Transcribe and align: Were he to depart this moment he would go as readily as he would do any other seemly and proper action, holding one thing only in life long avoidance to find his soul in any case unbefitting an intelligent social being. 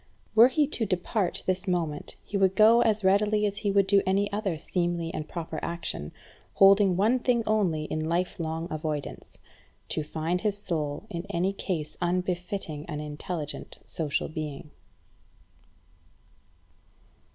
Were 0.33 0.47
he 0.47 0.65
to 0.65 0.83
depart 0.87 1.43
this 1.45 1.67
moment 1.67 2.15
he 2.23 2.35
would 2.35 2.55
go 2.55 2.81
as 2.81 3.03
readily 3.03 3.45
as 3.45 3.57
he 3.57 3.69
would 3.69 3.85
do 3.85 4.01
any 4.03 4.31
other 4.33 4.57
seemly 4.57 5.13
and 5.13 5.27
proper 5.29 5.59
action, 5.61 6.11
holding 6.55 6.97
one 6.97 7.19
thing 7.19 7.43
only 7.45 7.83
in 7.83 8.09
life 8.09 8.39
long 8.39 8.67
avoidance 8.71 9.37
to 9.89 10.01
find 10.03 10.41
his 10.41 10.57
soul 10.59 11.05
in 11.11 11.27
any 11.29 11.53
case 11.53 11.97
unbefitting 12.01 12.83
an 12.87 12.99
intelligent 12.99 13.77
social 13.85 14.27
being. 14.27 14.71